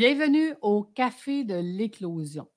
Bienvenue 0.00 0.54
au 0.62 0.82
Café 0.82 1.44
de 1.44 1.56
l'éclosion. 1.56 2.48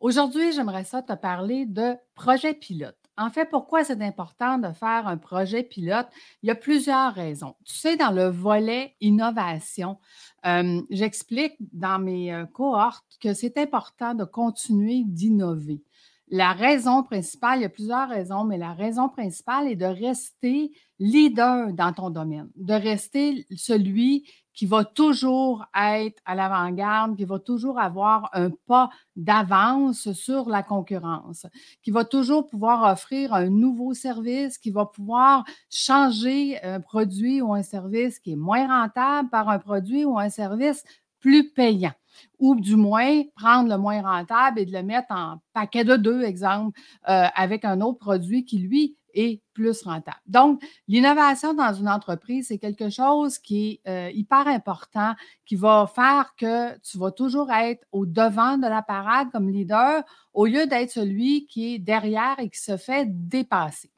Aujourd'hui, 0.00 0.50
j'aimerais 0.50 0.82
ça 0.82 1.00
te 1.00 1.12
parler 1.12 1.64
de 1.64 1.94
projet 2.16 2.54
pilote. 2.54 2.98
En 3.16 3.30
fait, 3.30 3.48
pourquoi 3.48 3.84
c'est 3.84 4.02
important 4.02 4.58
de 4.58 4.72
faire 4.72 5.06
un 5.06 5.16
projet 5.16 5.62
pilote? 5.62 6.08
Il 6.42 6.48
y 6.48 6.50
a 6.50 6.56
plusieurs 6.56 7.14
raisons. 7.14 7.54
Tu 7.64 7.76
sais, 7.76 7.96
dans 7.96 8.10
le 8.10 8.26
volet 8.26 8.96
innovation, 9.00 10.00
euh, 10.44 10.82
j'explique 10.90 11.54
dans 11.72 12.00
mes 12.00 12.34
euh, 12.34 12.46
cohortes 12.46 13.16
que 13.20 13.32
c'est 13.32 13.58
important 13.58 14.14
de 14.14 14.24
continuer 14.24 15.04
d'innover. 15.06 15.84
La 16.30 16.52
raison 16.52 17.04
principale, 17.04 17.60
il 17.60 17.62
y 17.62 17.66
a 17.66 17.70
plusieurs 17.70 18.08
raisons, 18.08 18.42
mais 18.42 18.58
la 18.58 18.74
raison 18.74 19.08
principale 19.08 19.68
est 19.68 19.76
de 19.76 19.86
rester 19.86 20.72
leader 20.98 21.72
dans 21.72 21.92
ton 21.92 22.10
domaine, 22.10 22.50
de 22.56 22.74
rester 22.74 23.46
celui 23.56 24.28
qui 24.58 24.66
va 24.66 24.84
toujours 24.84 25.66
être 25.72 26.20
à 26.24 26.34
l'avant-garde, 26.34 27.16
qui 27.16 27.24
va 27.24 27.38
toujours 27.38 27.78
avoir 27.78 28.28
un 28.32 28.50
pas 28.66 28.90
d'avance 29.14 30.10
sur 30.14 30.48
la 30.48 30.64
concurrence, 30.64 31.46
qui 31.80 31.92
va 31.92 32.04
toujours 32.04 32.44
pouvoir 32.44 32.92
offrir 32.92 33.32
un 33.32 33.50
nouveau 33.50 33.94
service, 33.94 34.58
qui 34.58 34.72
va 34.72 34.84
pouvoir 34.84 35.44
changer 35.70 36.60
un 36.64 36.80
produit 36.80 37.40
ou 37.40 37.54
un 37.54 37.62
service 37.62 38.18
qui 38.18 38.32
est 38.32 38.36
moins 38.36 38.66
rentable 38.66 39.30
par 39.30 39.48
un 39.48 39.60
produit 39.60 40.04
ou 40.04 40.18
un 40.18 40.28
service 40.28 40.82
plus 41.20 41.52
payant 41.52 41.94
ou 42.40 42.56
du 42.56 42.74
moins 42.74 43.22
prendre 43.36 43.68
le 43.68 43.78
moins 43.78 44.02
rentable 44.02 44.58
et 44.58 44.64
le 44.64 44.82
mettre 44.82 45.12
en 45.12 45.36
paquet 45.52 45.84
de 45.84 45.94
deux, 45.94 46.24
exemple, 46.24 46.76
euh, 47.08 47.26
avec 47.36 47.64
un 47.64 47.80
autre 47.80 48.00
produit 48.00 48.44
qui, 48.44 48.58
lui, 48.58 48.97
est 49.14 49.40
plus 49.54 49.82
rentable. 49.82 50.20
Donc, 50.26 50.62
l'innovation 50.86 51.54
dans 51.54 51.72
une 51.72 51.88
entreprise, 51.88 52.48
c'est 52.48 52.58
quelque 52.58 52.90
chose 52.90 53.38
qui 53.38 53.80
est 53.84 53.88
euh, 53.88 54.10
hyper 54.12 54.46
important, 54.46 55.14
qui 55.46 55.56
va 55.56 55.90
faire 55.92 56.34
que 56.36 56.78
tu 56.80 56.98
vas 56.98 57.10
toujours 57.10 57.50
être 57.50 57.84
au 57.92 58.06
devant 58.06 58.56
de 58.58 58.66
la 58.66 58.82
parade 58.82 59.28
comme 59.32 59.48
leader 59.48 60.02
au 60.32 60.46
lieu 60.46 60.66
d'être 60.66 60.90
celui 60.90 61.46
qui 61.46 61.74
est 61.74 61.78
derrière 61.78 62.36
et 62.38 62.48
qui 62.48 62.60
se 62.60 62.76
fait 62.76 63.06
dépasser. 63.08 63.90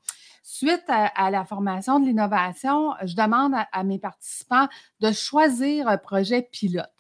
Suite 0.43 0.85
à, 0.89 1.31
la 1.31 1.45
formation 1.45 2.01
de 2.01 2.07
l'innovation, 2.07 2.95
je 3.05 3.15
demande 3.15 3.55
à 3.71 3.85
mes 3.85 3.99
participants 3.99 4.67
de 4.99 5.13
choisir 5.13 5.87
un 5.87 5.97
projet 5.97 6.43
pilote. 6.51 6.91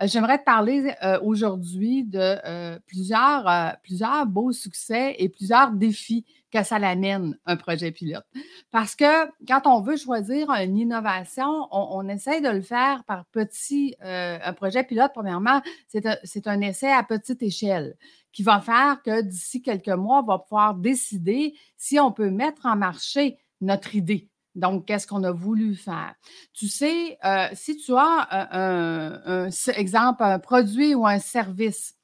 Euh, 0.00 0.06
j'aimerais 0.06 0.38
te 0.38 0.44
parler 0.44 0.94
euh, 1.02 1.18
aujourd'hui 1.22 2.04
de 2.04 2.18
euh, 2.18 2.78
plusieurs, 2.86 3.76
plusieurs 3.82 4.26
beaux 4.26 4.52
succès 4.52 5.16
et 5.18 5.28
plusieurs 5.28 5.72
défis 5.72 6.24
que 6.50 6.62
ça 6.62 6.78
l'amène, 6.78 7.38
un 7.44 7.56
projet 7.56 7.90
pilote. 7.90 8.24
Parce 8.70 8.94
que 8.94 9.26
quand 9.46 9.66
on 9.66 9.82
veut 9.82 9.96
choisir 9.96 10.50
une 10.50 10.78
innovation, 10.78 11.68
on, 11.70 12.08
essaie 12.08 12.40
de 12.40 12.48
le 12.48 12.62
faire 12.62 13.04
par 13.04 13.26
petit. 13.26 13.96
un 14.00 14.52
projet 14.54 14.82
pilote, 14.82 15.10
premièrement, 15.12 15.60
c'est 15.88 16.06
un, 16.06 16.16
un, 16.46 16.60
essai 16.62 16.90
à 16.90 17.02
petite 17.02 17.42
échelle 17.42 17.98
qui 18.32 18.42
va 18.42 18.60
faire 18.60 19.02
que 19.02 19.20
d'ici 19.20 19.60
quelques 19.60 19.88
mois, 19.88 20.20
on 20.20 20.26
va 20.26 20.38
pouvoir 20.38 20.74
décider 20.74 21.54
si 21.76 22.00
on 22.00 22.12
peut 22.12 22.30
mettre 22.30 22.64
en 22.64 22.76
marché 22.76 23.36
notre 23.60 23.94
idée. 23.94 24.30
Donc, 24.58 24.86
qu'est-ce 24.86 25.06
qu'on 25.06 25.22
a 25.22 25.30
voulu 25.30 25.76
faire? 25.76 26.14
Tu 26.52 26.66
sais, 26.66 27.16
euh, 27.24 27.46
si 27.54 27.76
tu 27.76 27.94
as 27.94 28.28
un, 28.50 29.48
exemple, 29.76 30.22
un 30.24 30.38
produit 30.40 30.94
ou 30.94 31.06
un 31.06 31.20
service 31.20 31.94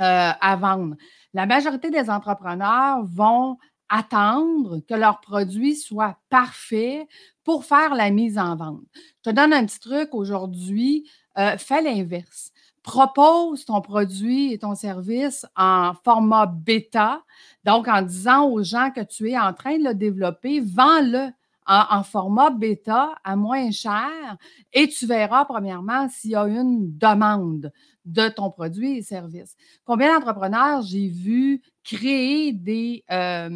euh, 0.00 0.32
à 0.40 0.56
vendre, 0.56 0.96
la 1.32 1.46
majorité 1.46 1.90
des 1.90 2.10
entrepreneurs 2.10 3.04
vont 3.04 3.56
attendre 3.88 4.80
que 4.80 4.94
leur 4.94 5.20
produit 5.20 5.76
soit 5.76 6.18
parfait 6.28 7.06
pour 7.44 7.64
faire 7.64 7.94
la 7.94 8.10
mise 8.10 8.36
en 8.36 8.56
vente. 8.56 8.82
Je 9.24 9.30
te 9.30 9.34
donne 9.34 9.52
un 9.52 9.64
petit 9.64 9.78
truc 9.78 10.08
aujourd'hui, 10.12 11.08
euh, 11.38 11.56
fais 11.56 11.82
l'inverse. 11.82 12.50
Propose 12.82 13.64
ton 13.64 13.80
produit 13.80 14.52
et 14.52 14.58
ton 14.58 14.74
service 14.74 15.46
en 15.56 15.92
format 16.04 16.46
bêta, 16.46 17.22
donc 17.64 17.86
en 17.86 18.02
disant 18.02 18.48
aux 18.48 18.62
gens 18.62 18.90
que 18.90 19.02
tu 19.02 19.30
es 19.30 19.38
en 19.38 19.52
train 19.52 19.78
de 19.78 19.84
le 19.84 19.94
développer, 19.94 20.60
vends-le 20.60 21.30
en, 21.66 22.02
format 22.02 22.50
bêta 22.50 23.14
à 23.24 23.36
moins 23.36 23.70
cher 23.70 24.36
et 24.72 24.88
tu 24.88 25.06
verras 25.06 25.44
premièrement 25.44 26.08
s'il 26.08 26.30
y 26.30 26.36
a 26.36 26.46
une 26.46 26.96
demande 26.96 27.72
de 28.06 28.28
ton 28.28 28.50
produit 28.50 28.98
et 28.98 29.02
service. 29.02 29.56
Combien 29.84 30.14
d'entrepreneurs 30.14 30.82
j'ai 30.82 31.08
vu 31.08 31.60
créer 31.82 32.52
des, 32.52 33.04
euh, 33.10 33.50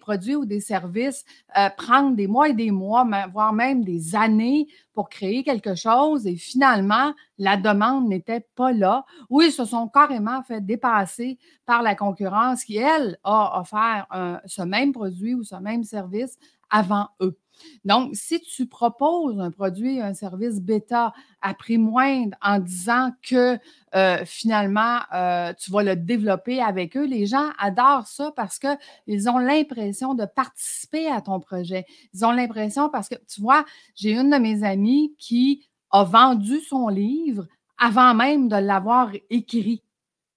produits 0.00 0.36
ou 0.36 0.44
des 0.44 0.60
services, 0.60 1.24
euh, 1.56 1.68
prendre 1.76 2.16
des 2.16 2.26
mois 2.26 2.48
et 2.48 2.54
des 2.54 2.70
mois, 2.70 3.06
voire 3.32 3.52
même 3.52 3.84
des 3.84 4.14
années 4.14 4.66
pour 4.94 5.08
créer 5.08 5.44
quelque 5.44 5.74
chose 5.74 6.26
et 6.26 6.36
finalement, 6.36 7.12
la 7.36 7.56
demande 7.56 8.08
n'était 8.08 8.46
pas 8.54 8.72
là 8.72 9.04
ou 9.30 9.42
ils 9.42 9.52
se 9.52 9.64
sont 9.64 9.88
carrément 9.88 10.42
fait 10.42 10.64
dépasser 10.64 11.38
par 11.64 11.82
la 11.82 11.94
concurrence 11.94 12.64
qui, 12.64 12.76
elle, 12.78 13.18
a 13.22 13.60
offert 13.60 14.06
ce 14.46 14.62
même 14.62 14.92
produit 14.92 15.34
ou 15.34 15.44
ce 15.44 15.56
même 15.56 15.84
service 15.84 16.38
avant 16.70 17.08
eux. 17.20 17.38
Donc, 17.84 18.14
si 18.14 18.40
tu 18.40 18.66
proposes 18.66 19.40
un 19.40 19.50
produit, 19.50 20.00
un 20.00 20.14
service 20.14 20.60
bêta 20.60 21.12
à 21.40 21.54
prix 21.54 21.78
moindre 21.78 22.36
en 22.42 22.58
disant 22.58 23.12
que 23.22 23.58
euh, 23.94 24.24
finalement, 24.24 24.98
euh, 25.14 25.52
tu 25.58 25.70
vas 25.70 25.82
le 25.82 25.96
développer 25.96 26.60
avec 26.60 26.96
eux, 26.96 27.06
les 27.06 27.26
gens 27.26 27.50
adorent 27.58 28.06
ça 28.06 28.32
parce 28.36 28.58
qu'ils 28.58 29.28
ont 29.28 29.38
l'impression 29.38 30.14
de 30.14 30.24
participer 30.24 31.08
à 31.08 31.20
ton 31.20 31.40
projet. 31.40 31.84
Ils 32.14 32.24
ont 32.24 32.32
l'impression 32.32 32.88
parce 32.88 33.08
que, 33.08 33.16
tu 33.28 33.40
vois, 33.40 33.64
j'ai 33.94 34.12
une 34.12 34.30
de 34.30 34.36
mes 34.36 34.64
amies 34.64 35.14
qui 35.18 35.68
a 35.90 36.04
vendu 36.04 36.60
son 36.60 36.88
livre 36.88 37.46
avant 37.78 38.14
même 38.14 38.48
de 38.48 38.56
l'avoir 38.56 39.12
écrit. 39.30 39.82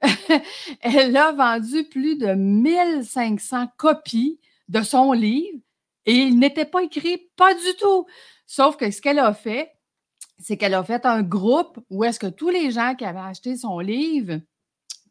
Elle 0.82 1.18
a 1.18 1.32
vendu 1.32 1.84
plus 1.84 2.18
de 2.18 2.34
1500 2.34 3.68
copies 3.78 4.40
de 4.70 4.82
son 4.82 5.12
livre 5.12 5.60
et 6.06 6.14
il 6.14 6.40
n'était 6.40 6.66
pas 6.66 6.84
écrit, 6.84 7.32
pas 7.36 7.54
du 7.54 7.76
tout. 7.80 8.06
Sauf 8.46 8.78
que 8.78 8.90
ce 8.92 9.02
qu'elle 9.02 9.20
a 9.20 9.34
fait, 9.34 9.72
c'est 10.40 10.58
qu'elle 10.58 10.74
a 10.74 10.84
fait 10.84 11.06
un 11.06 11.22
groupe 11.22 11.80
où 11.90 12.04
est-ce 12.04 12.20
que 12.20 12.28
tous 12.28 12.50
les 12.50 12.72
gens 12.72 12.96
qui 12.96 13.06
avaient 13.06 13.20
acheté 13.20 13.56
son 13.56 13.80
livre 13.80 14.40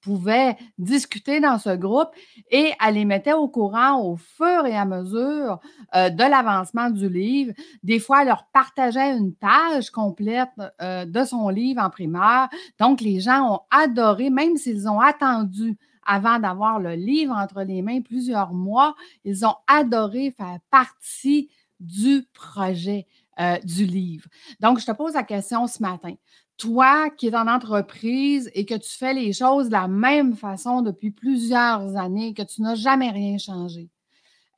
pouvaient 0.00 0.56
discuter 0.78 1.40
dans 1.40 1.58
ce 1.58 1.76
groupe 1.76 2.08
et 2.50 2.72
elle 2.84 2.94
les 2.94 3.04
mettait 3.04 3.32
au 3.32 3.48
courant 3.48 4.02
au 4.02 4.16
fur 4.16 4.66
et 4.66 4.76
à 4.76 4.84
mesure 4.84 5.60
euh, 5.94 6.10
de 6.10 6.22
l'avancement 6.22 6.90
du 6.90 7.08
livre. 7.08 7.52
Des 7.82 7.98
fois, 7.98 8.22
elle 8.22 8.28
leur 8.28 8.46
partageait 8.52 9.16
une 9.16 9.34
page 9.34 9.90
complète 9.90 10.50
euh, 10.80 11.04
de 11.04 11.24
son 11.24 11.48
livre 11.48 11.82
en 11.82 11.90
primaire. 11.90 12.48
Donc, 12.78 13.00
les 13.00 13.20
gens 13.20 13.54
ont 13.54 13.60
adoré, 13.70 14.30
même 14.30 14.56
s'ils 14.56 14.88
ont 14.88 15.00
attendu 15.00 15.76
avant 16.06 16.38
d'avoir 16.38 16.80
le 16.80 16.94
livre 16.94 17.34
entre 17.34 17.62
les 17.62 17.82
mains 17.82 18.00
plusieurs 18.00 18.52
mois. 18.52 18.94
Ils 19.24 19.44
ont 19.44 19.54
adoré 19.66 20.30
faire 20.30 20.58
partie 20.70 21.50
du 21.78 22.26
projet 22.32 23.06
euh, 23.40 23.58
du 23.64 23.86
livre. 23.86 24.28
Donc, 24.60 24.80
je 24.80 24.86
te 24.86 24.92
pose 24.92 25.14
la 25.14 25.22
question 25.22 25.66
ce 25.66 25.82
matin. 25.82 26.14
Toi 26.60 27.08
qui 27.10 27.28
es 27.28 27.34
en 27.34 27.48
entreprise 27.48 28.50
et 28.54 28.66
que 28.66 28.74
tu 28.74 28.90
fais 28.90 29.14
les 29.14 29.32
choses 29.32 29.68
de 29.68 29.72
la 29.72 29.88
même 29.88 30.36
façon 30.36 30.82
depuis 30.82 31.10
plusieurs 31.10 31.96
années, 31.96 32.34
que 32.34 32.42
tu 32.42 32.60
n'as 32.60 32.74
jamais 32.74 33.10
rien 33.10 33.38
changé, 33.38 33.88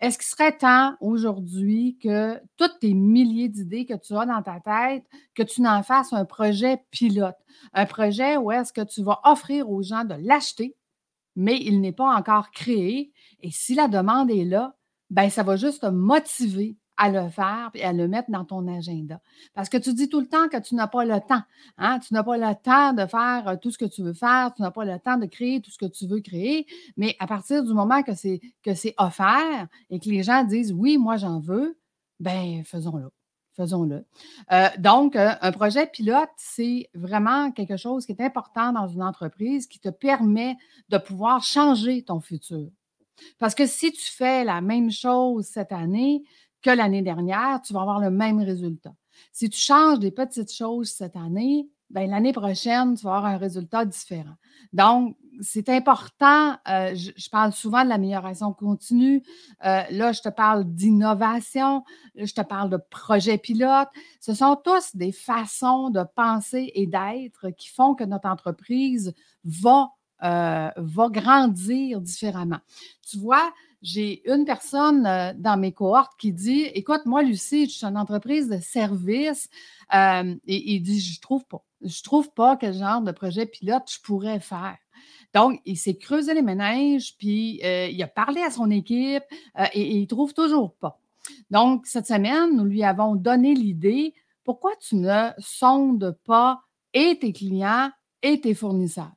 est-ce 0.02 0.18
qu'il 0.18 0.26
serait 0.26 0.58
temps 0.58 0.96
aujourd'hui 1.00 1.96
que 2.02 2.41
toutes 2.56 2.80
tes 2.80 2.92
milliers 2.92 3.48
d'idées 3.48 3.86
que 3.86 3.94
tu 3.94 4.16
as 4.16 4.26
dans 4.26 4.42
ta 4.42 4.58
tête, 4.58 5.04
que 5.36 5.44
tu 5.44 5.62
n'en 5.62 5.84
fasses 5.84 6.12
un 6.12 6.24
projet 6.24 6.82
pilote, 6.91 7.36
un 7.72 7.86
projet 7.86 8.36
où 8.36 8.50
est-ce 8.50 8.72
que 8.72 8.80
tu 8.80 9.04
vas 9.04 9.20
offrir 9.22 9.70
aux 9.70 9.80
gens 9.82 10.04
de 10.04 10.16
l'acheter, 10.18 10.74
mais 11.36 11.56
il 11.56 11.80
n'est 11.80 11.92
pas 11.92 12.16
encore 12.16 12.50
créé. 12.50 13.12
Et 13.42 13.52
si 13.52 13.76
la 13.76 13.86
demande 13.86 14.28
est 14.32 14.44
là, 14.44 14.74
ben 15.10 15.30
ça 15.30 15.44
va 15.44 15.54
juste 15.54 15.82
te 15.82 15.86
motiver 15.86 16.76
à 16.97 17.10
le 17.10 17.28
faire 17.28 17.71
et 17.74 17.84
à 17.84 17.92
le 17.92 18.09
mettre 18.09 18.30
dans 18.30 18.44
ton 18.44 18.66
agenda. 18.68 19.21
Parce 19.54 19.68
que 19.68 19.77
tu 19.77 19.94
dis 19.94 20.09
tout 20.09 20.21
le 20.21 20.27
temps 20.27 20.48
que 20.48 20.60
tu 20.60 20.74
n'as 20.74 20.86
pas 20.86 21.04
le 21.04 21.21
temps. 21.21 21.42
Hein? 21.78 21.98
Tu 22.00 22.15
n'as 22.15 22.22
pas 22.22 22.36
le 22.36 22.54
temps 22.62 22.92
de 22.92 23.06
faire 23.06 23.48
euh, 23.48 23.56
tout 23.56 23.71
ce 23.71 23.78
que 23.78 23.84
tu 23.84 24.03
veux 24.03 24.12
faire, 24.12 24.53
tu 24.54 24.62
n'as 24.62 24.71
pas 24.71 24.84
le 24.84 24.98
temps 24.98 25.16
de 25.16 25.27
créer 25.27 25.60
tout 25.60 25.71
ce 25.71 25.78
que 25.78 25.86
tu 25.86 26.06
veux 26.06 26.21
créer. 26.21 26.66
Mais 26.97 27.16
à 27.18 27.27
partir 27.27 27.65
du 27.65 27.72
moment 27.72 28.03
que 28.03 28.15
c'est, 28.15 28.41
que 28.62 28.74
c'est 28.74 28.94
offert 28.98 29.66
et 29.91 29.98
que 29.98 30.09
les 30.09 30.22
gens 30.22 30.44
disent 30.44 30.72
oui, 30.72 30.98
moi 30.98 31.16
j'en 31.16 31.41
veux, 31.41 31.77
ben 32.21 32.62
faisons-le. 32.65 33.10
Faisons-le. 33.54 34.06
Euh, 34.50 34.68
donc, 34.78 35.15
euh, 35.15 35.33
un 35.42 35.53
projet 35.53 35.86
pilote, 35.86 36.30
c'est 36.39 36.89
vraiment 36.94 37.50
quelque 37.50 37.77
chose 37.77 38.06
qui 38.06 38.12
est 38.12 38.22
important 38.22 38.72
dans 38.72 38.89
une 38.89 39.03
entreprise 39.03 39.66
qui 39.66 39.78
te 39.78 39.91
permet 39.91 40.56
de 40.89 40.97
pouvoir 40.97 41.42
changer 41.42 42.03
ton 42.03 42.21
futur. 42.21 42.71
Parce 43.39 43.54
que 43.54 43.66
si 43.66 43.92
tu 43.92 44.10
fais 44.10 44.44
la 44.44 44.60
même 44.62 44.91
chose 44.91 45.47
cette 45.47 45.72
année 45.72 46.24
que 46.62 46.70
l'année 46.70 47.03
dernière, 47.03 47.60
tu 47.62 47.72
vas 47.72 47.82
avoir 47.82 48.00
le 48.00 48.10
même 48.10 48.41
résultat. 48.41 48.94
Si 49.32 49.50
tu 49.50 49.59
changes 49.59 49.98
des 49.98 50.10
petites 50.10 50.53
choses 50.53 50.91
cette 50.91 51.16
année, 51.16 51.68
ben, 51.91 52.09
l'année 52.09 52.32
prochaine, 52.32 52.94
tu 52.94 53.04
vas 53.04 53.16
avoir 53.16 53.32
un 53.32 53.36
résultat 53.36 53.84
différent. 53.84 54.36
Donc, 54.72 55.16
c'est 55.41 55.68
important, 55.68 56.56
euh, 56.68 56.94
je, 56.94 57.28
parle 57.30 57.53
souvent 57.53 57.84
de 57.84 57.88
l'amélioration 57.88 58.53
continue. 58.53 59.22
Euh, 59.64 59.82
là, 59.91 60.12
je 60.12 60.20
te 60.20 60.28
parle 60.28 60.64
d'innovation, 60.64 61.84
je 62.14 62.32
te 62.32 62.41
parle 62.41 62.70
de 62.70 62.78
projet 62.91 63.38
pilote. 63.38 63.88
Ce 64.20 64.34
sont 64.34 64.56
tous 64.56 64.94
des 64.94 65.12
façons 65.12 65.91
de 65.91 66.03
penser 66.15 66.70
et 66.74 66.86
d'être 66.86 67.50
qui 67.50 67.68
font 67.68 67.94
que 67.94 68.04
notre 68.04 68.28
entreprise 68.28 69.15
va, 69.44 69.91
euh, 70.22 70.70
va 70.76 71.08
grandir 71.08 72.00
différemment. 72.00 72.60
Tu 73.08 73.18
vois, 73.18 73.53
j'ai 73.82 74.22
une 74.32 74.44
personne 74.44 75.02
dans 75.36 75.58
mes 75.58 75.72
cohortes 75.72 76.12
qui 76.18 76.32
dit 76.32 76.62
Écoute, 76.74 77.02
moi, 77.04 77.22
Lucie, 77.22 77.66
je 77.66 77.72
suis 77.72 77.86
une 77.86 77.98
entreprise 77.98 78.48
de 78.48 78.58
service. 78.58 79.48
et 79.92 80.38
il 80.46 80.80
dit 80.80 81.00
Je 81.00 81.20
trouve 81.20 81.44
pas. 81.46 81.64
Je 81.82 82.02
trouve 82.02 82.30
pas 82.32 82.56
quel 82.56 82.74
genre 82.74 83.02
de 83.02 83.12
projet 83.12 83.46
pilote 83.46 83.90
je 83.92 84.00
pourrais 84.00 84.40
faire. 84.40 84.76
Donc, 85.34 85.60
il 85.64 85.78
s'est 85.78 85.96
creusé 85.96 86.34
les 86.34 86.42
ménages, 86.42 87.16
puis 87.16 87.60
euh, 87.64 87.88
il 87.88 88.02
a 88.02 88.06
parlé 88.06 88.42
à 88.42 88.50
son 88.50 88.70
équipe 88.70 89.24
euh, 89.58 89.64
et, 89.72 89.96
il 89.96 90.06
trouve 90.06 90.34
toujours 90.34 90.74
pas. 90.74 91.00
Donc, 91.50 91.86
cette 91.86 92.06
semaine, 92.06 92.54
nous 92.56 92.64
lui 92.64 92.84
avons 92.84 93.16
donné 93.16 93.54
l'idée 93.54 94.14
pourquoi 94.44 94.72
tu 94.80 94.96
ne 94.96 95.30
sondes 95.38 96.16
pas 96.24 96.62
et 96.92 97.18
tes 97.18 97.32
clients 97.32 97.90
et 98.22 98.40
tes 98.40 98.54
fournisseurs? 98.54 99.12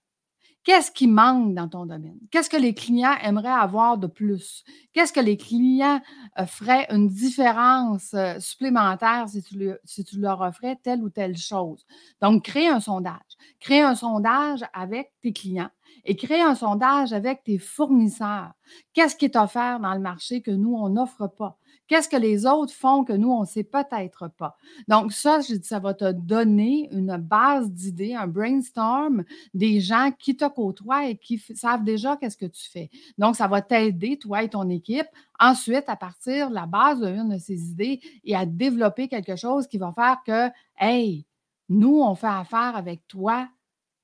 Qu'est-ce 0.66 0.90
qui 0.90 1.08
manque 1.08 1.54
dans 1.54 1.70
ton 1.70 1.86
domaine? 1.86 2.18
Qu'est-ce 2.32 2.50
que 2.50 2.58
les 2.58 2.74
clients 2.74 3.16
aimeraient 3.24 3.50
avoir 3.50 4.00
de 4.00 4.08
plus? 4.08 4.64
Qu'est-ce 4.94 5.14
que 5.14 5.20
les 5.20 5.38
clients 5.38 6.02
euh, 6.40 6.46
feraient 6.48 6.88
une 6.90 7.08
différence 7.08 8.16
supplémentaire 8.40 9.30
si 9.30 9.44
tu, 9.44 9.70
si 9.84 10.04
tu, 10.04 10.20
leur 10.20 10.42
offrais 10.42 10.76
telle 10.82 11.04
ou 11.04 11.10
telle 11.12 11.38
chose? 11.38 11.86
Donc, 12.20 12.46
crée 12.46 12.68
un 12.68 12.80
sondage. 12.80 13.22
Crée 13.60 13.82
un 13.82 13.94
sondage 13.94 14.66
avec 14.74 15.14
tes 15.22 15.34
clients 15.34 15.70
et 16.06 16.16
crée 16.16 16.42
un 16.42 16.56
sondage 16.56 17.14
avec 17.14 17.44
tes 17.44 17.58
fournisseurs. 17.58 18.54
Qu'est-ce 18.94 19.16
qui 19.16 19.26
est 19.26 19.36
offert 19.36 19.80
dans 19.80 19.94
le 19.94 20.00
marché 20.00 20.42
que 20.42 20.52
nous, 20.52 20.76
on 20.76 20.90
n'offre 20.90 21.28
pas? 21.28 21.58
Qu'est-ce 21.88 22.10
que 22.10 22.18
les 22.18 22.48
autres 22.48 22.74
font 22.74 23.04
que 23.04 23.14
nous, 23.14 23.32
on 23.32 23.42
ne 23.42 23.46
sait 23.46 23.64
peut-être 23.64 24.28
pas? 24.30 24.58
Donc, 24.88 25.12
ça, 25.14 25.42
je 25.42 25.56
dis, 25.56 25.68
ça 25.68 25.80
va 25.80 25.94
te 25.94 26.12
donner 26.12 26.90
une 26.92 27.18
base 27.18 27.72
d'idées, 27.72 28.16
un 28.16 28.28
brainstorm 28.28 29.24
des 29.54 29.82
gens 29.82 30.12
qui 30.18 30.36
te 30.36 30.48
côtoient 30.48 31.08
et 31.08 31.18
qui 31.18 31.38
savent 31.38 31.84
déjà 31.84 32.18
qu'est-ce 32.18 32.38
que 32.38 32.48
tu 32.48 32.70
fais. 32.70 32.90
Donc, 33.20 33.36
ça 33.36 33.48
va 33.48 33.62
t'aider, 33.62 34.18
toi 34.18 34.42
et 34.42 34.50
ton 34.50 34.68
équipe, 34.70 35.08
ensuite, 35.40 35.86
à 35.88 35.96
partir 35.96 36.50
de 36.50 36.56
la 36.56 36.66
base 36.66 37.02
d'une 37.02 37.30
de 37.30 37.38
ces 37.38 37.70
idées 37.70 38.00
et 38.24 38.36
à 38.36 38.48
développer 38.48 39.08
quelque 39.08 39.36
chose 39.36 39.68
qui 39.68 39.78
va 39.78 39.94
faire 39.94 40.18
que, 40.26 40.52
hey, 40.80 41.26
nous, 41.70 42.02
on 42.02 42.16
fait 42.16 42.28
affaire 42.28 42.76
avec 42.76 43.08
toi 43.08 43.48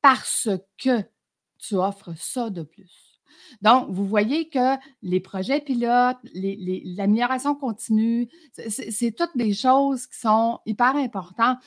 parce 0.02 0.50
que 0.78 1.04
tu 1.62 1.76
offres 1.76 2.14
ça 2.18 2.50
de 2.50 2.64
plus. 2.64 3.22
Donc, 3.62 3.90
vous 3.90 4.06
voyez 4.06 4.50
que 4.50 4.78
les 5.02 5.20
projets 5.20 5.62
pilotes, 5.62 6.18
l'amélioration 6.34 7.56
continue, 7.56 8.30
c'est 8.68 9.16
toutes 9.16 9.36
des 9.36 9.54
choses 9.54 10.08
qui 10.08 10.20
sont 10.20 10.60
hyper 10.66 10.96
importantes. 10.96 11.60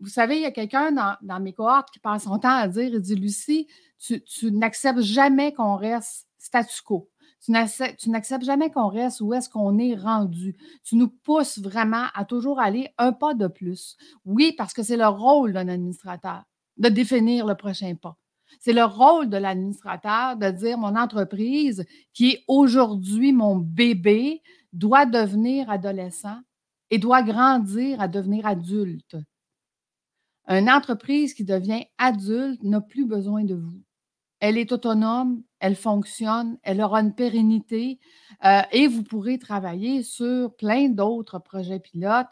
Vous 0.00 0.08
savez, 0.08 0.36
il 0.36 0.42
y 0.42 0.46
a 0.46 0.50
quelqu'un 0.50 0.92
dans, 0.92 1.40
mes 1.40 1.52
cohortes 1.52 1.90
qui 1.90 1.98
passe 1.98 2.24
son 2.24 2.38
temps 2.38 2.56
à 2.56 2.68
dire, 2.68 2.90
il 2.92 3.00
dit, 3.00 3.14
Lucie, 3.14 3.66
tu, 3.98 4.52
n'acceptes 4.52 5.00
jamais 5.00 5.52
qu'on 5.52 5.76
reste 5.76 6.28
statu 6.38 6.82
quo. 6.82 7.10
Tu 7.44 7.52
n'acceptes 7.52 8.44
jamais 8.44 8.70
qu'on 8.70 8.88
reste 8.88 9.20
où 9.20 9.32
est-ce 9.32 9.48
qu'on 9.48 9.78
est 9.78 9.94
rendu. 9.94 10.56
Tu 10.82 10.96
nous 10.96 11.08
pousses 11.08 11.58
vraiment 11.58 12.06
à 12.14 12.24
toujours 12.24 12.60
aller 12.60 12.88
un 12.98 13.12
pas 13.12 13.34
de 13.34 13.46
plus. 13.46 13.96
Oui, 14.24 14.52
parce 14.56 14.74
que 14.74 14.82
c'est 14.82 14.96
le 14.96 15.06
rôle 15.06 15.52
d'un 15.52 15.68
administrateur 15.68 16.42
de 16.76 16.88
définir 16.88 17.46
le 17.46 17.54
prochain 17.54 17.94
pas. 17.94 18.18
C'est 18.60 18.72
le 18.72 18.84
rôle 18.84 19.28
de 19.28 19.36
l'administrateur 19.36 20.36
de 20.36 20.50
dire 20.50 20.78
mon 20.78 20.96
entreprise, 20.96 21.84
qui 22.12 22.30
est 22.32 22.44
aujourd'hui 22.48 23.32
mon 23.32 23.56
bébé, 23.56 24.42
doit 24.72 25.06
devenir 25.06 25.70
adolescent 25.70 26.38
et 26.90 26.98
doit 26.98 27.22
grandir 27.22 28.00
à 28.00 28.08
devenir 28.08 28.46
adulte. 28.46 29.16
Une 30.48 30.70
entreprise 30.70 31.34
qui 31.34 31.44
devient 31.44 31.84
adulte 31.98 32.62
n'a 32.62 32.80
plus 32.80 33.06
besoin 33.06 33.44
de 33.44 33.54
vous. 33.54 33.82
Elle 34.38 34.58
est 34.58 34.70
autonome, 34.70 35.42
elle 35.58 35.76
fonctionne, 35.76 36.58
elle 36.62 36.80
aura 36.82 37.00
une 37.00 37.14
pérennité 37.14 37.98
euh, 38.44 38.60
et 38.70 38.86
vous 38.86 39.02
pourrez 39.02 39.38
travailler 39.38 40.02
sur 40.02 40.54
plein 40.56 40.88
d'autres 40.88 41.38
projets 41.38 41.80
pilotes, 41.80 42.28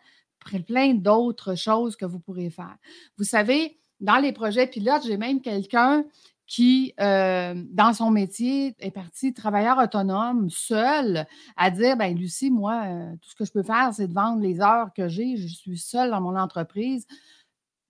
plein 0.67 0.95
d'autres 0.95 1.55
choses 1.55 1.97
que 1.97 2.05
vous 2.05 2.21
pourrez 2.21 2.51
faire. 2.51 2.77
Vous 3.17 3.25
savez, 3.25 3.79
dans 4.01 4.17
les 4.19 4.33
projets 4.33 4.67
pilotes, 4.67 5.05
j'ai 5.07 5.17
même 5.17 5.41
quelqu'un 5.41 6.05
qui, 6.47 6.93
euh, 7.01 7.55
dans 7.71 7.93
son 7.95 8.11
métier, 8.11 8.75
est 8.79 8.91
parti 8.91 9.33
travailleur 9.33 9.79
autonome, 9.79 10.51
seul, 10.51 11.27
à 11.57 11.71
dire 11.71 11.97
ben 11.97 12.17
Lucie, 12.17 12.51
moi, 12.51 12.83
euh, 12.87 13.13
tout 13.23 13.31
ce 13.31 13.35
que 13.35 13.45
je 13.45 13.53
peux 13.53 13.63
faire, 13.63 13.93
c'est 13.95 14.09
de 14.09 14.13
vendre 14.13 14.43
les 14.43 14.61
heures 14.61 14.93
que 14.95 15.09
j'ai. 15.09 15.37
Je 15.37 15.47
suis 15.47 15.79
seule 15.79 16.11
dans 16.11 16.21
mon 16.21 16.37
entreprise. 16.37 17.07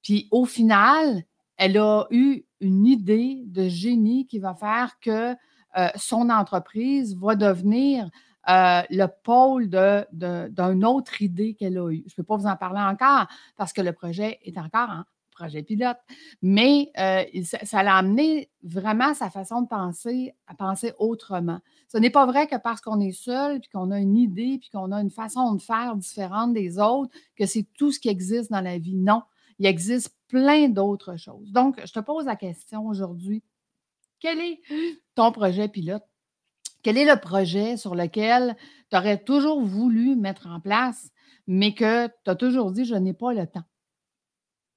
Puis 0.03 0.29
au 0.31 0.45
final, 0.45 1.25
elle 1.57 1.79
a 1.79 2.07
eu 2.11 2.45
une 2.61 2.87
idée 2.87 3.43
de 3.47 3.69
génie 3.69 4.27
qui 4.27 4.39
va 4.39 4.55
faire 4.55 4.99
que 5.01 5.35
euh, 5.77 5.89
son 5.97 6.31
entreprise 6.31 7.17
va 7.17 7.35
devenir 7.35 8.09
le 8.47 9.07
pôle 9.07 9.69
d'une 9.71 10.07
de, 10.13 10.85
autre 10.85 11.23
idée 11.23 11.55
qu'elle 11.55 11.79
a 11.79 11.91
eue. 11.91 12.05
Je 12.07 12.13
ne 12.13 12.17
peux 12.17 12.23
pas 12.23 12.37
vous 12.37 12.47
en 12.47 12.57
parler 12.57 12.81
encore 12.81 13.27
parce 13.57 13.73
que 13.73 13.81
le 13.81 13.93
projet 13.93 14.39
est 14.43 14.59
encore 14.59 14.91
en 14.91 15.03
projet 15.35 15.63
pilote. 15.63 15.99
Mais 16.41 16.91
euh, 16.99 17.25
ça, 17.43 17.83
l'a 17.83 17.97
amené 17.97 18.51
vraiment 18.63 19.13
sa 19.15 19.29
façon 19.29 19.63
de 19.63 19.69
penser 19.69 20.35
à 20.47 20.55
penser 20.55 20.93
autrement. 20.99 21.61
Ce 21.89 21.99
n'est 21.99 22.11
pas 22.11 22.27
vrai 22.27 22.47
que 22.47 22.57
parce 22.57 22.81
qu'on 22.81 23.01
est 23.01 23.13
seul, 23.13 23.61
puis 23.61 23.71
qu'on 23.71 23.91
a 23.91 23.99
une 23.99 24.17
idée, 24.17 24.59
puis 24.59 24.71
qu'on 24.71 24.93
a 24.93 25.01
une 25.01 25.11
façon 25.11 25.55
de 25.55 25.61
faire 25.61 25.97
différente 25.97 26.55
des 26.55 26.79
autres, 26.79 27.11
que 27.37 27.47
c'est 27.47 27.67
tout 27.77 27.93
ce 27.93 28.01
qui 28.01 28.09
existe 28.09 28.51
dans 28.51 28.63
la 28.63 28.79
vie. 28.79 28.97
Non, 28.97 29.23
il 29.59 29.67
existe 29.67 30.17
plein 30.29 30.69
d'autres 30.69 31.17
choses. 31.17 31.53
Donc, 31.53 31.81
je 31.85 31.93
te 31.93 32.01
pose 32.01 32.25
la 32.25 32.37
question 32.37 32.87
aujourd'hui. 32.87 33.43
Quel 34.21 34.41
est 34.41 34.61
ton 35.15 35.33
projet 35.33 35.69
pilote? 35.69 36.03
Quel 36.83 36.99
est 36.99 37.05
le 37.05 37.19
projet 37.19 37.77
sur 37.77 37.95
lequel 37.95 38.57
tu 38.91 38.97
aurais 38.97 39.23
toujours 39.23 39.63
voulu 39.63 40.17
mettre 40.17 40.47
en 40.47 40.61
place, 40.61 41.11
mais 41.47 41.75
que 41.75 42.07
tu 42.07 42.31
as 42.31 42.37
toujours 42.37 42.73
dit, 42.73 42.85
je 42.85 42.95
n'ai 42.95 43.15
pas 43.15 43.33
le 43.33 43.47
temps? 43.47 43.65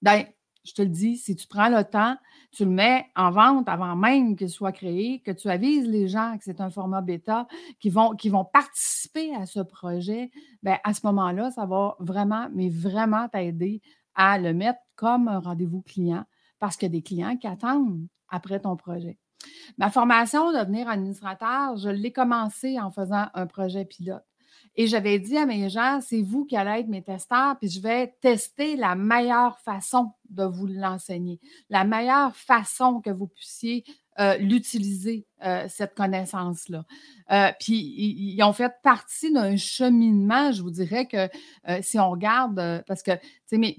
Ben, 0.01 0.25
je 0.67 0.73
te 0.73 0.81
le 0.81 0.89
dis, 0.89 1.17
si 1.17 1.35
tu 1.35 1.47
prends 1.47 1.69
le 1.69 1.83
temps, 1.83 2.15
tu 2.51 2.65
le 2.65 2.71
mets 2.71 3.05
en 3.15 3.31
vente 3.31 3.69
avant 3.69 3.95
même 3.95 4.35
qu'il 4.35 4.49
soit 4.49 4.71
créé, 4.71 5.21
que 5.21 5.31
tu 5.31 5.49
avises 5.49 5.87
les 5.87 6.07
gens 6.07 6.37
que 6.37 6.43
c'est 6.43 6.61
un 6.61 6.69
format 6.69 7.01
bêta, 7.01 7.47
qui 7.79 7.89
vont, 7.89 8.15
participer 8.51 9.33
à 9.35 9.45
ce 9.45 9.59
projet, 9.59 10.29
bien, 10.63 10.77
à 10.83 10.93
ce 10.93 11.05
moment-là, 11.05 11.51
ça 11.51 11.65
va 11.65 11.95
vraiment, 11.99 12.47
mais 12.53 12.69
vraiment 12.69 13.29
t'aider 13.29 13.81
à 14.15 14.37
le 14.37 14.53
mettre 14.53 14.79
comme 14.95 15.27
un 15.27 15.39
rendez-vous 15.39 15.81
client 15.81 16.25
parce 16.59 16.75
qu'il 16.75 16.87
y 16.87 16.91
a 16.91 16.97
des 16.97 17.03
clients 17.03 17.37
qui 17.37 17.47
attendent 17.47 18.07
après 18.29 18.59
ton 18.59 18.75
projet. 18.75 19.17
Ma 19.77 19.89
formation 19.89 20.51
devenir 20.51 20.89
administrateur, 20.89 21.77
je 21.77 21.89
l'ai 21.89 22.11
commencé 22.11 22.79
en 22.79 22.91
faisant 22.91 23.27
un 23.33 23.45
projet 23.45 23.85
pilote. 23.85 24.26
Et 24.79 24.85
j'avais 24.85 25.17
dit 25.17 25.35
à 25.37 25.47
mes 25.47 25.69
gens, 25.69 25.99
c'est 26.01 26.21
vous 26.21 26.45
qui 26.45 26.55
allez 26.55 26.81
être 26.81 26.87
mes 26.87 27.01
testeurs, 27.01 27.57
puis 27.57 27.67
je 27.67 27.81
vais 27.81 28.15
tester 28.21 28.75
la 28.75 28.93
meilleure 28.93 29.57
façon 29.59 30.11
de 30.29 30.43
vous 30.43 30.67
l'enseigner, 30.67 31.39
la 31.71 31.83
meilleure 31.83 32.35
façon 32.35 33.01
que 33.01 33.09
vous 33.09 33.27
puissiez 33.27 33.83
l'utiliser, 34.39 35.25
euh, 35.45 35.65
cette 35.69 35.93
connaissance-là. 35.93 36.83
Euh, 37.31 37.51
puis, 37.59 37.75
ils, 37.75 38.41
ont 38.43 38.53
fait 38.53 38.73
partie 38.81 39.31
d'un 39.31 39.55
cheminement, 39.55 40.51
je 40.51 40.63
vous 40.63 40.71
dirais 40.71 41.05
que 41.05 41.29
si 41.81 41.99
on 41.99 42.09
regarde, 42.09 42.83
parce 42.87 43.03
que, 43.03 43.11
tu 43.11 43.21
sais, 43.45 43.57
mes, 43.57 43.75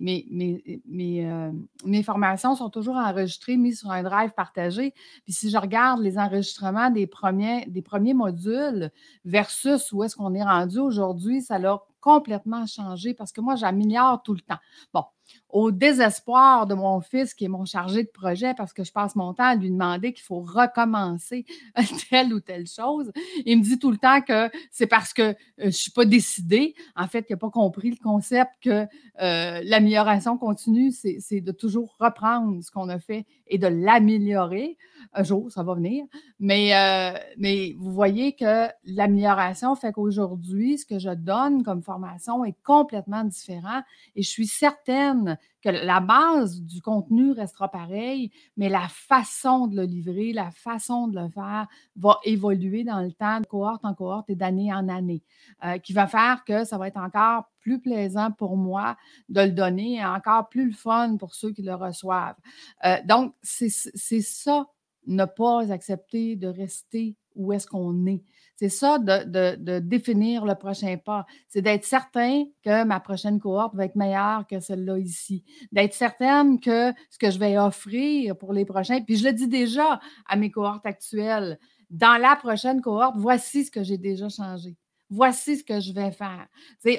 mes, 1.84 2.02
formations 2.04 2.54
sont 2.54 2.70
toujours 2.70 2.96
enregistrées, 2.96 3.56
mises 3.56 3.80
sur 3.80 3.90
un 3.90 4.04
drive 4.04 4.30
partagé. 4.36 4.94
Puis, 5.24 5.32
si 5.32 5.50
je 5.50 5.58
regarde 5.58 6.00
les 6.00 6.16
enregistrements 6.18 6.90
des 6.90 7.08
premiers, 7.08 7.66
des 7.66 7.82
premiers 7.82 8.14
modules 8.14 8.92
versus 9.24 9.90
où 9.92 10.04
est-ce 10.04 10.14
qu'on 10.14 10.34
est 10.34 10.44
rendu 10.44 10.78
aujourd'hui, 10.78 11.42
ça 11.42 11.58
l'a 11.58 11.80
complètement 12.00 12.66
changé 12.66 13.14
parce 13.14 13.32
que 13.32 13.40
moi, 13.40 13.56
j'améliore 13.56 14.22
tout 14.22 14.34
le 14.34 14.40
temps. 14.40 14.58
Bon, 14.92 15.04
au 15.50 15.70
désespoir 15.70 16.66
de 16.66 16.74
mon 16.74 17.00
fils 17.00 17.32
qui 17.32 17.46
est 17.46 17.48
mon 17.48 17.64
chargé 17.64 18.02
de 18.02 18.08
projet 18.08 18.52
parce 18.54 18.72
que 18.72 18.84
je 18.84 18.92
passe 18.92 19.16
mon 19.16 19.32
temps 19.32 19.44
à 19.44 19.54
lui 19.54 19.70
demander 19.70 20.12
qu'il 20.12 20.24
faut 20.24 20.40
recommencer 20.40 21.46
telle 22.10 22.34
ou 22.34 22.40
telle 22.40 22.66
chose. 22.66 23.10
Il 23.46 23.58
me 23.58 23.62
dit 23.62 23.78
tout 23.78 23.90
le 23.90 23.96
temps 23.96 24.20
que 24.20 24.50
c'est 24.70 24.86
parce 24.86 25.12
que 25.14 25.22
euh, 25.22 25.34
je 25.58 25.66
ne 25.66 25.70
suis 25.70 25.90
pas 25.90 26.04
décidée. 26.04 26.74
En 26.96 27.06
fait, 27.06 27.26
il 27.28 27.32
n'a 27.32 27.38
pas 27.38 27.50
compris 27.50 27.90
le 27.90 27.96
concept 27.96 28.50
que 28.62 28.86
euh, 29.20 29.60
l'amélioration 29.64 30.36
continue, 30.36 30.92
c'est 30.92 31.40
de 31.40 31.52
toujours 31.52 31.96
reprendre 31.98 32.62
ce 32.62 32.70
qu'on 32.70 32.88
a 32.88 32.98
fait 32.98 33.24
et 33.46 33.58
de 33.58 33.66
l'améliorer. 33.66 34.76
Un 35.14 35.22
jour, 35.22 35.50
ça 35.50 35.62
va 35.62 35.74
venir. 35.74 36.04
Mais, 36.38 36.76
euh, 36.76 37.18
mais 37.38 37.74
vous 37.78 37.92
voyez 37.92 38.34
que 38.34 38.68
l'amélioration 38.84 39.74
fait 39.74 39.92
qu'aujourd'hui, 39.92 40.78
ce 40.78 40.84
que 40.84 40.98
je 40.98 41.10
donne 41.10 41.62
comme 41.62 41.82
formation 41.82 42.44
est 42.44 42.56
complètement 42.62 43.24
différent 43.24 43.80
et 44.14 44.22
je 44.22 44.28
suis 44.28 44.46
certaine 44.46 45.37
que 45.62 45.68
la 45.70 46.00
base 46.00 46.60
du 46.62 46.80
contenu 46.80 47.32
restera 47.32 47.68
pareille, 47.68 48.30
mais 48.56 48.68
la 48.68 48.86
façon 48.88 49.66
de 49.66 49.76
le 49.76 49.82
livrer, 49.84 50.32
la 50.32 50.50
façon 50.50 51.08
de 51.08 51.20
le 51.20 51.28
faire 51.28 51.66
va 51.96 52.18
évoluer 52.24 52.84
dans 52.84 53.00
le 53.00 53.12
temps, 53.12 53.40
de 53.40 53.46
cohorte 53.46 53.84
en 53.84 53.94
cohorte 53.94 54.30
et 54.30 54.36
d'année 54.36 54.72
en 54.72 54.88
année, 54.88 55.22
euh, 55.64 55.78
qui 55.78 55.92
va 55.92 56.06
faire 56.06 56.44
que 56.44 56.64
ça 56.64 56.78
va 56.78 56.88
être 56.88 56.98
encore 56.98 57.50
plus 57.60 57.80
plaisant 57.80 58.30
pour 58.30 58.56
moi 58.56 58.96
de 59.28 59.40
le 59.40 59.50
donner 59.50 59.96
et 59.96 60.04
encore 60.04 60.48
plus 60.48 60.66
le 60.66 60.74
fun 60.74 61.16
pour 61.16 61.34
ceux 61.34 61.50
qui 61.52 61.62
le 61.62 61.74
reçoivent. 61.74 62.36
Euh, 62.84 62.96
donc, 63.04 63.34
c'est 63.42 63.68
ça, 63.68 64.66
ne 65.06 65.24
pas 65.24 65.72
accepter 65.72 66.36
de 66.36 66.48
rester 66.48 67.16
où 67.38 67.52
est-ce 67.52 67.66
qu'on 67.66 68.06
est. 68.06 68.22
C'est 68.56 68.68
ça 68.68 68.98
de, 68.98 69.78
définir 69.78 70.44
le 70.44 70.56
prochain 70.56 70.96
pas. 70.96 71.24
C'est 71.46 71.62
d'être 71.62 71.84
certain 71.84 72.44
que 72.64 72.82
ma 72.84 72.98
prochaine 72.98 73.38
cohorte 73.38 73.74
va 73.76 73.84
être 73.84 73.94
meilleure 73.94 74.46
que 74.48 74.58
celle-là 74.58 74.98
ici. 74.98 75.44
D'être 75.70 75.94
certaine 75.94 76.58
que 76.58 76.92
ce 77.08 77.18
que 77.18 77.30
je 77.30 77.38
vais 77.38 77.56
offrir 77.56 78.36
pour 78.36 78.52
les 78.52 78.64
prochains, 78.64 79.00
puis 79.00 79.16
je 79.16 79.24
le 79.24 79.32
dis 79.32 79.46
déjà 79.46 80.00
à 80.26 80.36
mes 80.36 80.50
cohortes 80.50 80.86
actuelles, 80.86 81.58
dans 81.88 82.20
la 82.20 82.34
prochaine 82.34 82.82
cohorte, 82.82 83.14
voici 83.16 83.64
ce 83.64 83.70
que 83.70 83.84
j'ai 83.84 83.96
déjà 83.96 84.28
changé. 84.28 84.76
Voici 85.08 85.56
ce 85.56 85.64
que 85.64 85.80
je 85.80 85.92
vais 85.92 86.10
faire. 86.10 86.46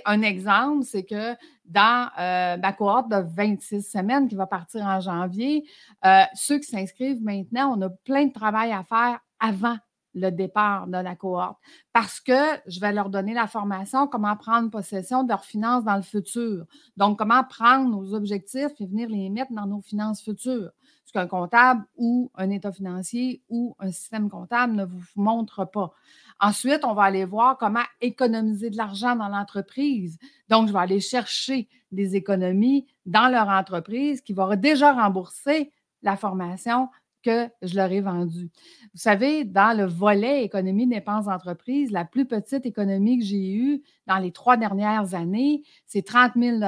Un 0.05 0.21
exemple, 0.21 0.83
c'est 0.83 1.03
que 1.03 1.35
dans 1.65 2.09
euh, 2.17 2.57
ma 2.57 2.73
cohorte 2.73 3.09
de 3.09 3.23
26 3.35 3.83
semaines 3.83 4.27
qui 4.27 4.35
va 4.35 4.47
partir 4.47 4.81
en 4.85 4.99
janvier, 4.99 5.63
euh, 6.05 6.23
ceux 6.33 6.57
qui 6.57 6.71
s'inscrivent 6.71 7.21
maintenant, 7.21 7.77
on 7.77 7.81
a 7.81 7.89
plein 7.89 8.25
de 8.25 8.33
travail 8.33 8.71
à 8.71 8.83
faire 8.83 9.19
avant 9.39 9.77
le 10.19 10.31
départ 10.31 10.87
de 10.87 10.97
la 10.97 11.15
cohorte 11.15 11.57
parce 11.93 12.19
que 12.19 12.57
je 12.67 12.79
vais 12.79 12.91
leur 12.91 13.09
donner 13.09 13.33
la 13.33 13.47
formation 13.47 14.07
comment 14.07 14.35
prendre 14.35 14.69
possession 14.69 15.23
de 15.23 15.29
leurs 15.29 15.43
finances 15.43 15.83
dans 15.83 15.95
le 15.95 16.01
futur. 16.01 16.65
Donc, 16.97 17.17
comment 17.17 17.43
prendre 17.43 17.89
nos 17.89 18.13
objectifs 18.13 18.71
et 18.79 18.85
venir 18.85 19.09
les 19.09 19.29
mettre 19.29 19.51
dans 19.51 19.65
nos 19.65 19.81
finances 19.81 20.21
futures. 20.21 20.71
Ce 21.05 21.11
qu'un 21.11 21.27
comptable 21.27 21.85
ou 21.97 22.31
un 22.35 22.51
état 22.51 22.71
financier 22.71 23.41
ou 23.49 23.75
un 23.79 23.91
système 23.91 24.29
comptable 24.29 24.73
ne 24.73 24.85
vous 24.85 25.01
montre 25.15 25.65
pas? 25.65 25.91
Ensuite, 26.39 26.85
on 26.85 26.93
va 26.93 27.03
aller 27.03 27.25
voir 27.25 27.57
comment 27.57 27.83
économiser 27.99 28.69
de 28.69 28.77
l'argent 28.77 29.15
dans 29.15 29.27
l'entreprise. 29.27 30.19
Donc, 30.49 30.67
je 30.67 30.73
vais 30.73 30.79
aller 30.79 30.99
chercher 30.99 31.67
des 31.91 32.15
économies 32.15 32.85
dans 33.05 33.27
leur 33.29 33.49
entreprise 33.49 34.21
qui 34.21 34.33
vont 34.33 34.55
déjà 34.55 34.93
rembourser 34.93 35.73
la 36.01 36.15
formation 36.15 36.89
que 37.23 37.49
je 37.61 37.75
leur 37.75 37.91
ai 37.91 38.01
vendu. 38.01 38.49
Vous 38.93 38.99
savez, 38.99 39.43
dans 39.43 39.77
le 39.77 39.85
volet 39.85 40.43
économie, 40.43 40.87
dépenses, 40.87 41.27
entreprise, 41.27 41.91
la 41.91 42.05
plus 42.05 42.25
petite 42.25 42.65
économie 42.65 43.19
que 43.19 43.25
j'ai 43.25 43.53
eue 43.53 43.83
dans 44.07 44.17
les 44.17 44.31
trois 44.31 44.57
dernières 44.57 45.13
années, 45.13 45.63
c'est 45.85 46.05
30 46.05 46.33
000 46.35 46.59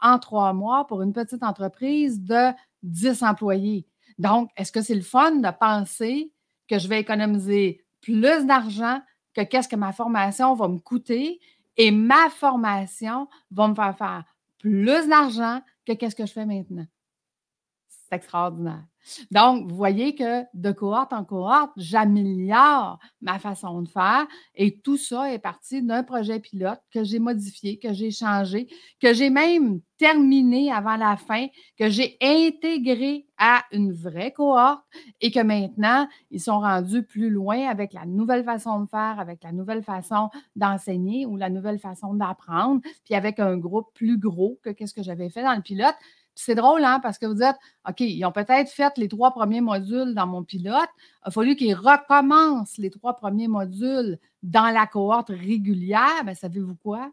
en 0.00 0.18
trois 0.18 0.52
mois 0.52 0.86
pour 0.86 1.02
une 1.02 1.12
petite 1.12 1.42
entreprise 1.42 2.20
de 2.22 2.52
10 2.82 3.22
employés. 3.22 3.86
Donc, 4.18 4.50
est-ce 4.56 4.72
que 4.72 4.82
c'est 4.82 4.94
le 4.94 5.02
fun 5.02 5.36
de 5.36 5.50
penser 5.58 6.32
que 6.68 6.78
je 6.78 6.88
vais 6.88 7.00
économiser 7.00 7.84
plus 8.00 8.46
d'argent 8.46 9.00
que 9.34 9.42
qu'est-ce 9.42 9.68
que 9.68 9.76
ma 9.76 9.92
formation 9.92 10.54
va 10.54 10.68
me 10.68 10.78
coûter 10.78 11.40
et 11.76 11.90
ma 11.90 12.28
formation 12.30 13.28
va 13.50 13.68
me 13.68 13.74
faire 13.74 13.96
faire 13.96 14.24
plus 14.58 15.08
d'argent 15.08 15.60
que 15.86 15.92
qu'est-ce 15.92 16.14
que 16.14 16.26
je 16.26 16.32
fais 16.32 16.46
maintenant? 16.46 16.86
C'est 17.88 18.16
extraordinaire. 18.16 18.84
Donc, 19.30 19.68
vous 19.68 19.76
voyez 19.76 20.14
que 20.14 20.42
de 20.54 20.72
cohorte 20.72 21.12
en 21.12 21.24
cohorte, 21.24 21.72
j'améliore 21.76 22.98
ma 23.20 23.38
façon 23.38 23.82
de 23.82 23.88
faire 23.88 24.26
et 24.54 24.78
tout 24.80 24.96
ça 24.96 25.32
est 25.32 25.38
parti 25.38 25.82
d'un 25.82 26.02
projet 26.02 26.40
pilote 26.40 26.80
que 26.92 27.04
j'ai 27.04 27.18
modifié, 27.18 27.78
que 27.78 27.92
j'ai 27.92 28.10
changé, 28.10 28.68
que 29.00 29.12
j'ai 29.12 29.30
même 29.30 29.80
terminé 29.98 30.72
avant 30.72 30.96
la 30.96 31.16
fin, 31.16 31.46
que 31.78 31.88
j'ai 31.88 32.16
intégré 32.20 33.26
à 33.38 33.64
une 33.72 33.92
vraie 33.92 34.32
cohorte 34.32 34.84
et 35.20 35.30
que 35.30 35.40
maintenant, 35.40 36.08
ils 36.30 36.40
sont 36.40 36.60
rendus 36.60 37.04
plus 37.04 37.30
loin 37.30 37.68
avec 37.68 37.92
la 37.92 38.04
nouvelle 38.06 38.44
façon 38.44 38.80
de 38.80 38.88
faire, 38.88 39.18
avec 39.18 39.42
la 39.44 39.52
nouvelle 39.52 39.82
façon 39.82 40.28
d'enseigner 40.56 41.26
ou 41.26 41.36
la 41.36 41.50
nouvelle 41.50 41.78
façon 41.78 42.14
d'apprendre, 42.14 42.80
puis 43.04 43.14
avec 43.14 43.38
un 43.38 43.56
groupe 43.56 43.88
plus 43.94 44.18
gros 44.18 44.58
que 44.62 44.86
ce 44.86 44.94
que 44.94 45.02
j'avais 45.02 45.30
fait 45.30 45.42
dans 45.42 45.54
le 45.54 45.62
pilote. 45.62 45.94
C'est 46.34 46.54
drôle, 46.54 46.82
hein, 46.84 46.98
parce 47.00 47.18
que 47.18 47.26
vous 47.26 47.34
dites, 47.34 47.56
OK, 47.88 48.00
ils 48.00 48.24
ont 48.24 48.32
peut-être 48.32 48.70
fait 48.70 48.96
les 48.96 49.08
trois 49.08 49.32
premiers 49.32 49.60
modules 49.60 50.14
dans 50.14 50.26
mon 50.26 50.42
pilote. 50.42 50.88
Il 50.98 51.28
a 51.28 51.30
fallu 51.30 51.56
qu'ils 51.56 51.74
recommencent 51.74 52.78
les 52.78 52.90
trois 52.90 53.14
premiers 53.14 53.48
modules 53.48 54.18
dans 54.42 54.72
la 54.72 54.86
cohorte 54.86 55.28
régulière. 55.28 56.24
Bien, 56.24 56.34
savez-vous 56.34 56.76
quoi? 56.76 57.12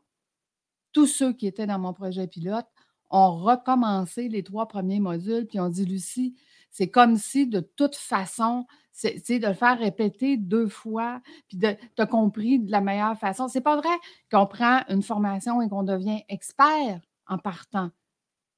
Tous 0.94 1.06
ceux 1.06 1.34
qui 1.34 1.48
étaient 1.48 1.68
dans 1.68 1.80
mon 1.80 1.94
projet 1.94 2.28
pilote 2.28 2.66
ont 3.12 3.38
recommencé 3.38 4.30
les 4.30 4.44
trois 4.44 4.68
premiers 4.68 5.00
modules, 5.00 5.48
puis 5.48 5.60
ont 5.60 5.70
dit, 5.70 5.86
Lucie, 5.86 6.36
c'est 6.72 6.90
comme 6.90 7.18
si 7.18 7.48
de 7.48 7.60
toute 7.60 7.96
façon, 7.96 8.66
c'est 8.92 9.40
de 9.40 9.48
le 9.48 9.54
faire 9.54 9.80
répéter 9.80 10.38
deux 10.38 10.68
fois, 10.68 11.22
puis 11.48 11.58
de 11.58 11.76
as 11.98 12.06
compris 12.06 12.60
de 12.60 12.72
la 12.72 12.82
meilleure 12.82 13.18
façon. 13.18 13.48
C'est 13.48 13.62
pas 13.62 13.78
vrai 13.78 13.90
qu'on 14.32 14.46
prend 14.46 14.82
une 14.90 15.04
formation 15.04 15.62
et 15.62 15.70
qu'on 15.70 15.84
devient 15.84 16.22
expert 16.30 17.00
en 17.28 17.38
partant 17.38 17.92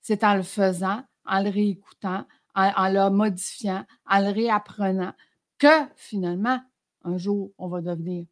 c'est 0.01 0.23
en 0.23 0.35
le 0.35 0.43
faisant, 0.43 1.03
en 1.25 1.43
le 1.43 1.49
réécoutant, 1.49 2.25
en, 2.55 2.89
le 2.89 3.09
modifiant, 3.09 3.85
en 4.09 4.19
le 4.19 4.31
réapprenant, 4.31 5.13
que 5.57 5.85
finalement, 5.95 6.59
un 7.03 7.17
jour, 7.17 7.51
on 7.57 7.67
va 7.67 7.81
devenir 7.81 8.25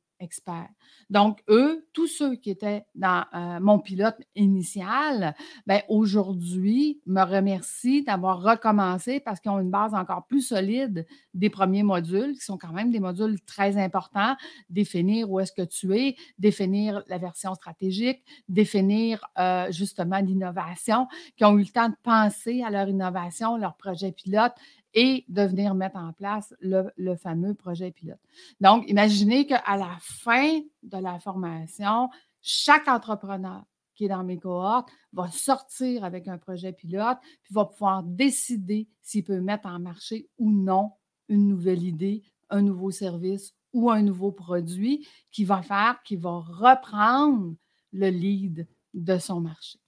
Donc, 1.10 1.42
eux, 1.50 1.88
tous 1.94 2.08
ceux 2.08 2.36
qui 2.36 2.50
étaient 2.50 2.86
dans 2.96 3.24
euh, 3.34 3.60
mon 3.60 3.80
pilote 3.80 4.18
initial, 4.36 5.36
ben, 5.66 5.82
aujourd'hui, 5.88 7.02
me 7.06 7.24
remercient 7.24 8.04
d'avoir 8.04 8.42
recommencé 8.42 9.20
parce 9.20 9.40
qu'ils 9.40 9.52
ont 9.52 9.60
une 9.60 9.72
base 9.72 9.94
encore 9.94 10.26
plus 10.28 10.42
solide 10.42 11.06
des 11.34 11.50
premiers 11.50 11.84
modules, 11.84 12.34
qui 12.34 12.42
sont 12.42 12.58
quand 12.58 12.74
même 12.74 12.92
des 12.92 13.00
modules 13.00 13.40
très 13.42 13.78
importants. 13.78 14.36
Définir 14.70 15.32
où 15.32 15.40
est-ce 15.40 15.54
que 15.54 15.64
tu 15.64 15.96
es, 15.98 16.16
définir 16.38 17.04
la 17.08 17.18
version 17.18 17.56
stratégique, 17.56 18.22
définir 18.48 19.26
euh, 19.38 19.72
justement 19.72 20.20
l'innovation, 20.20 21.08
qui 21.38 21.46
ont 21.46 21.58
eu 21.58 21.64
le 21.64 21.68
temps 21.68 21.90
de 21.90 21.96
penser 22.04 22.62
à 22.64 22.70
leur 22.70 22.88
innovation, 22.88 23.58
leur 23.58 23.76
projet 23.78 24.12
pilote 24.12 24.54
et 24.93 25.25
de 25.27 25.43
venir 25.43 25.75
mettre 25.75 25.98
en 25.98 26.13
place 26.13 26.53
le, 26.60 27.15
fameux 27.15 27.53
projet 27.53 27.91
pilote. 27.91 28.19
Donc, 28.60 28.84
imaginez 28.88 29.46
qu'à 29.46 29.77
la 29.77 29.98
fin 30.01 30.60
de 30.84 30.98
la 30.98 31.19
formation, 31.19 32.10
chaque 32.41 32.88
entrepreneur 32.88 33.63
qui 33.96 34.05
est 34.05 34.10
dans 34.10 34.24
mes 34.24 34.39
cohortes 34.39 34.89
va 35.12 35.29
sortir 35.29 36.03
avec 36.03 36.27
un 36.27 36.38
projet 36.38 36.72
pilote, 36.72 37.17
puis 37.43 37.53
va 37.53 37.65
pouvoir 37.65 38.03
décider 38.03 38.88
s'il 39.01 39.25
peut 39.25 39.41
mettre 39.41 39.67
en 39.67 39.79
marché 39.79 40.29
ou 40.38 40.51
non 40.51 40.93
une 41.27 41.48
nouvelle 41.48 41.84
idée, 41.84 42.24
un 42.50 42.62
nouveau 42.62 42.91
service 42.91 43.53
ou 43.74 43.91
un 43.91 44.01
nouveau 44.01 44.31
produit 44.31 45.05
qui 45.31 45.43
va 45.43 45.62
faire, 45.62 46.01
qui 46.03 46.15
va 46.15 46.39
reprendre 46.39 47.55
le 47.91 48.10
lead 48.10 48.67
de 48.93 49.17
son 49.17 49.41
marché. 49.41 49.79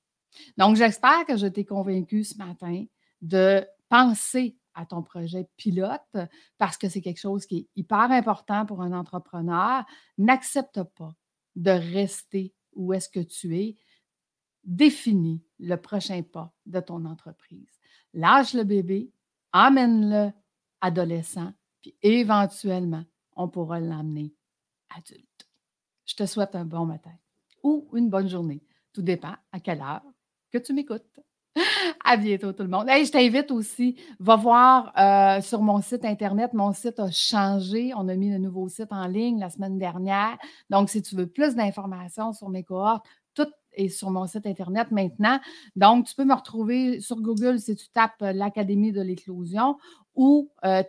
Donc, 0.57 0.75
j'espère 0.75 1.25
que 1.25 1.37
je 1.37 1.47
t'ai 1.47 1.65
convaincu 1.65 2.23
ce 2.23 2.37
matin 2.37 2.85
de 3.21 3.65
penser 3.89 4.57
à 4.73 4.85
ton 4.85 5.03
projet 5.03 5.47
pilote 5.57 6.15
parce 6.57 6.77
que 6.77 6.89
c'est 6.89 7.01
quelque 7.01 7.19
chose 7.19 7.45
qui 7.45 7.57
est 7.57 7.69
hyper 7.75 8.11
important 8.11 8.65
pour 8.65 8.81
un 8.81 8.93
entrepreneur. 8.93 9.83
N'accepte 10.17 10.83
pas 10.83 11.15
de 11.55 11.71
rester 11.71 12.53
où 12.73 12.93
est-ce 12.93 13.09
que 13.09 13.19
tu 13.19 13.57
es. 13.57 13.75
Définis 14.63 15.43
le 15.59 15.75
prochain 15.75 16.21
pas 16.21 16.53
de 16.65 16.79
ton 16.79 17.05
entreprise. 17.05 17.79
Lâche 18.13 18.53
le 18.53 18.63
bébé, 18.63 19.11
amène-le 19.53 20.31
adolescent, 20.81 21.51
puis 21.81 21.95
éventuellement, 22.01 23.03
on 23.35 23.47
pourra 23.47 23.79
l'amener 23.79 24.35
adulte. 24.95 25.47
Je 26.05 26.15
te 26.15 26.25
souhaite 26.25 26.55
un 26.55 26.65
bon 26.65 26.85
matin 26.85 27.13
ou 27.63 27.89
une 27.93 28.09
bonne 28.09 28.29
journée. 28.29 28.63
Tout 28.93 29.01
dépend 29.01 29.35
à 29.51 29.59
quelle 29.59 29.81
heure 29.81 30.03
que 30.51 30.57
tu 30.57 30.73
m'écoutes. 30.73 31.19
À 32.03 32.17
bientôt 32.17 32.53
tout 32.53 32.63
le 32.63 32.69
monde. 32.69 32.87
je 32.87 33.11
t'invite 33.11 33.51
aussi, 33.51 33.97
va 34.19 34.35
voir 34.35 34.93
euh, 34.97 35.41
sur 35.41 35.61
mon 35.61 35.81
site 35.81 36.05
Internet. 36.05 36.53
Mon 36.53 36.73
site 36.73 36.99
a 36.99 37.11
changé. 37.11 37.91
On 37.95 38.07
a 38.07 38.15
mis 38.15 38.31
le 38.31 38.37
nouveau 38.37 38.67
site 38.69 38.91
en 38.91 39.07
ligne 39.07 39.39
la 39.39 39.49
semaine 39.49 39.77
dernière. 39.77 40.37
Donc, 40.69 40.89
si 40.89 41.01
tu 41.01 41.15
veux 41.15 41.27
plus 41.27 41.55
d'informations 41.55 42.33
sur 42.33 42.49
mes 42.49 42.63
cohortes, 42.63 43.05
tout 43.33 43.47
est 43.73 43.89
sur 43.89 44.11
mon 44.11 44.27
site 44.27 44.45
Internet 44.45 44.91
maintenant. 44.91 45.39
Donc, 45.75 46.07
tu 46.07 46.15
peux 46.15 46.25
me 46.25 46.33
retrouver 46.33 46.99
sur 46.99 47.17
Google 47.21 47.59
si 47.59 47.75
tu 47.75 47.89
tapes 47.89 48.21
euh, 48.21 48.33
l'Académie 48.33 48.91
de 48.91 49.01
l'éclosion 49.01 49.77
ou 50.15 50.51
euh, 50.65 50.83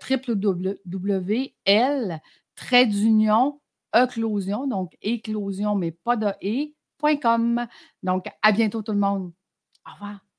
donc 4.66 4.96
éclosion, 5.02 5.74
mais 5.74 5.90
pas 5.90 6.16
de 6.16 6.26
e, 6.42 6.72
Donc, 8.02 8.26
à 8.42 8.52
bientôt 8.52 8.82
tout 8.82 8.92
le 8.92 8.98
monde. 8.98 9.32
Au 9.86 9.92
revoir. 9.92 10.31